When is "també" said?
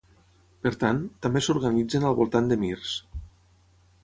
1.25-1.43